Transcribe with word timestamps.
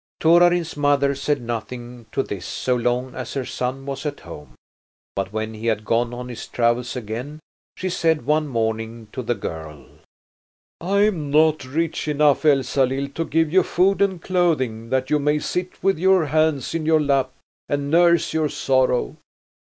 Torarin's 0.19 0.75
mother 0.75 1.13
said 1.13 1.43
nothing 1.43 2.07
to 2.11 2.23
this 2.23 2.43
so 2.43 2.75
long 2.75 3.13
as 3.13 3.35
her 3.35 3.45
son 3.45 3.85
was 3.85 4.03
at 4.03 4.21
home. 4.21 4.55
But 5.15 5.31
when 5.31 5.53
he 5.53 5.67
had 5.67 5.85
gone 5.85 6.11
on 6.11 6.27
his 6.27 6.47
travels 6.47 6.95
again 6.95 7.39
she 7.77 7.87
said 7.87 8.25
one 8.25 8.47
morning 8.47 9.09
to 9.11 9.21
the 9.21 9.35
girl: 9.35 9.85
"I 10.79 11.01
am 11.01 11.29
not 11.29 11.65
rich 11.65 12.07
enough, 12.07 12.45
Elsalill, 12.45 13.09
to 13.09 13.25
give 13.25 13.53
you 13.53 13.61
food 13.61 14.01
and 14.01 14.19
clothing 14.19 14.89
that 14.89 15.11
you 15.11 15.19
may 15.19 15.37
sit 15.37 15.83
with 15.83 15.99
your 15.99 16.25
hands 16.25 16.73
in 16.73 16.87
your 16.87 16.99
lap 16.99 17.31
and 17.69 17.91
nurse 17.91 18.33
your 18.33 18.49
sorrow. 18.49 19.17